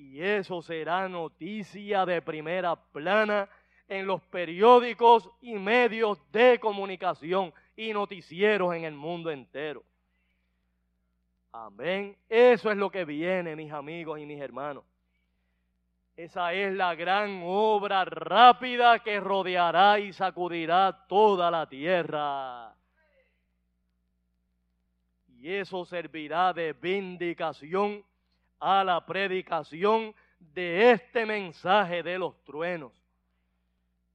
[0.00, 3.46] Y eso será noticia de primera plana
[3.86, 9.84] en los periódicos y medios de comunicación y noticieros en el mundo entero.
[11.52, 12.16] Amén.
[12.30, 14.84] Eso es lo que viene, mis amigos y mis hermanos.
[16.16, 22.74] Esa es la gran obra rápida que rodeará y sacudirá toda la tierra.
[25.28, 28.02] Y eso servirá de vindicación
[28.60, 32.92] a la predicación de este mensaje de los truenos.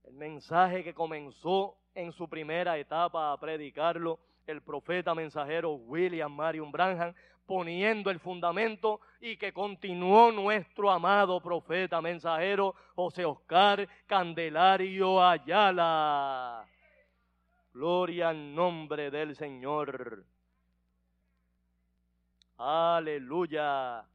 [0.03, 6.71] El mensaje que comenzó en su primera etapa a predicarlo el profeta mensajero William Marion
[6.71, 7.13] Branham,
[7.47, 16.65] poniendo el fundamento y que continuó nuestro amado profeta mensajero José Oscar Candelario Ayala.
[17.73, 20.23] Gloria al nombre del Señor.
[22.57, 24.05] Aleluya.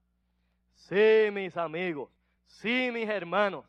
[0.74, 2.10] Sí, mis amigos,
[2.46, 3.64] sí, mis hermanos,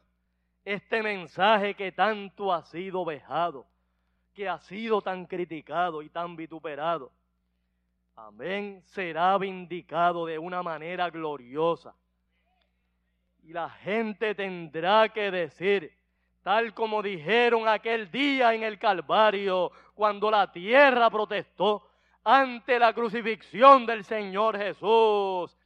[0.64, 3.66] este mensaje que tanto ha sido vejado,
[4.34, 7.12] que ha sido tan criticado y tan vituperado,
[8.16, 11.96] amén, será vindicado de una manera gloriosa.
[13.44, 15.92] Y la gente tendrá que decir,
[16.44, 21.88] tal como dijeron aquel día en el Calvario, cuando la tierra protestó
[22.24, 25.58] ante la crucifixión del Señor Jesús.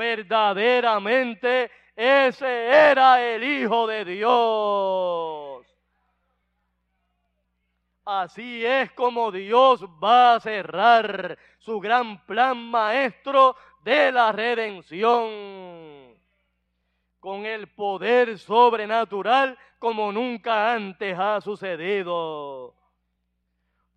[0.00, 5.66] Verdaderamente ese era el Hijo de Dios.
[8.06, 15.28] Así es como Dios va a cerrar su gran plan maestro de la redención.
[17.18, 22.74] Con el poder sobrenatural como nunca antes ha sucedido.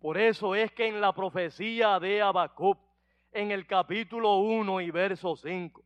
[0.00, 2.78] Por eso es que en la profecía de Habacuc,
[3.32, 5.83] en el capítulo 1 y verso 5,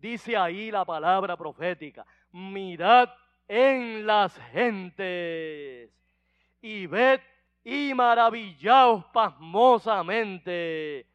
[0.00, 3.08] dice ahí la palabra profética, mirad
[3.46, 5.90] en las gentes
[6.60, 7.20] y ved
[7.64, 11.06] y maravillaos pasmosamente,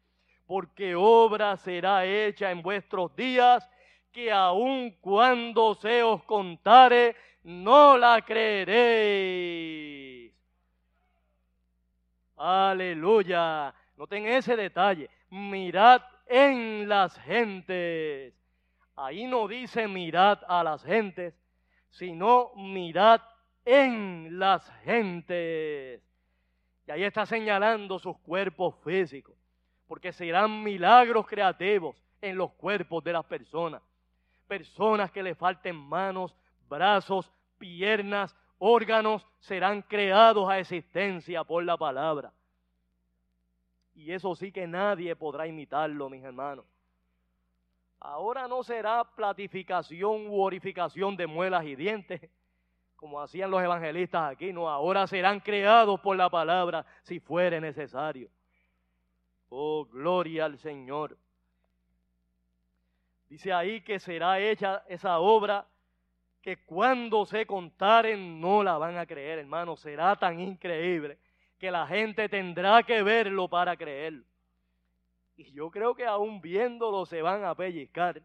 [0.46, 3.68] porque obra será hecha en vuestros días
[4.12, 10.04] que aun cuando se os contare, no la creeréis.
[12.36, 13.74] Aleluya.
[13.96, 15.08] Noten ese detalle.
[15.30, 18.34] Mirad en las gentes.
[18.96, 21.34] Ahí no dice mirad a las gentes,
[21.90, 23.20] sino mirad
[23.64, 26.02] en las gentes.
[26.86, 29.34] Y ahí está señalando sus cuerpos físicos,
[29.86, 33.82] porque serán milagros creativos en los cuerpos de las personas.
[34.46, 36.36] Personas que le falten manos,
[36.68, 42.32] brazos, piernas, órganos serán creados a existencia por la palabra.
[43.94, 46.66] Y eso sí que nadie podrá imitarlo, mis hermanos.
[48.04, 52.20] Ahora no será platificación u orificación de muelas y dientes,
[52.96, 58.28] como hacían los evangelistas aquí, no, ahora serán creados por la palabra si fuere necesario.
[59.48, 61.16] Oh, gloria al Señor.
[63.30, 65.66] Dice ahí que será hecha esa obra
[66.42, 69.76] que cuando se contaren no la van a creer, hermano.
[69.76, 71.18] Será tan increíble
[71.58, 74.26] que la gente tendrá que verlo para creerlo.
[75.36, 78.22] Y yo creo que aún viéndolo se van a pellizcar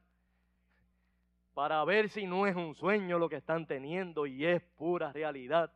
[1.54, 5.74] para ver si no es un sueño lo que están teniendo y es pura realidad.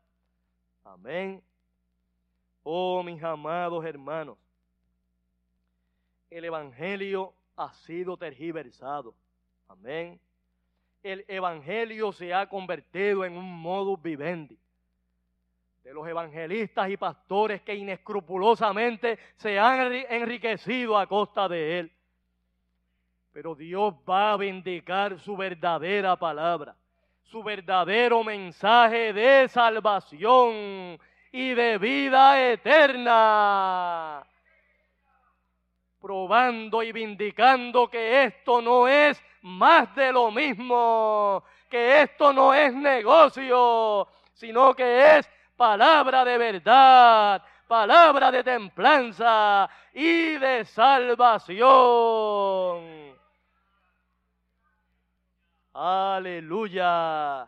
[0.83, 1.43] Amén.
[2.61, 4.37] Oh, mis amados hermanos,
[6.29, 9.13] el Evangelio ha sido tergiversado.
[9.67, 10.19] Amén
[11.03, 14.57] el Evangelio se ha convertido en un modus vivendi
[15.83, 21.91] de los evangelistas y pastores que inescrupulosamente se han enriquecido a costa de él.
[23.33, 26.75] Pero Dios va a vindicar su verdadera palabra,
[27.23, 30.97] su verdadero mensaje de salvación
[31.31, 34.25] y de vida eterna,
[35.99, 42.73] probando y vindicando que esto no es más de lo mismo, que esto no es
[42.73, 45.29] negocio, sino que es
[45.63, 51.63] palabra de verdad, palabra de templanza y de salvación.
[55.73, 57.47] Aleluya.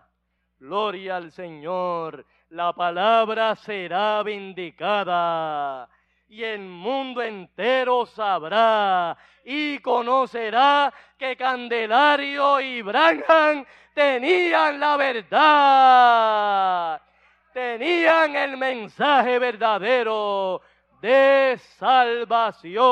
[0.57, 2.25] Gloria al Señor.
[2.51, 5.89] La palabra será vindicada
[6.29, 17.01] y el mundo entero sabrá y conocerá que Candelario y Branham tenían la verdad,
[17.55, 20.61] tenían el mensaje verdadero
[21.01, 22.83] de salvación.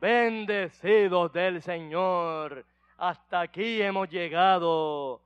[0.00, 2.64] Bendecidos del Señor,
[2.96, 5.20] hasta aquí hemos llegado.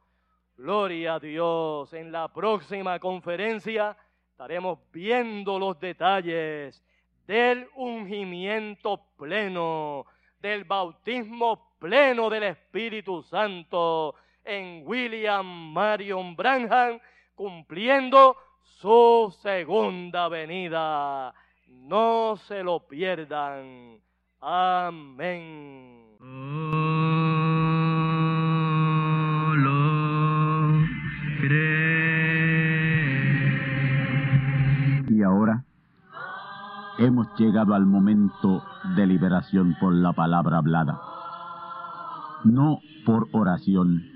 [0.57, 1.93] Gloria a Dios.
[1.93, 3.97] En la próxima conferencia
[4.33, 6.85] estaremos viendo los detalles
[7.25, 10.05] del ungimiento pleno,
[10.41, 14.17] del bautismo pleno del Espíritu Santo
[14.47, 17.01] en William Marion Branham,
[17.35, 21.35] cumpliendo su segunda venida.
[21.67, 24.01] No se lo pierdan.
[24.41, 26.07] Amén.
[36.99, 38.63] hemos llegado al momento
[38.97, 41.01] de liberación por la palabra hablada.
[42.45, 44.16] No por oración.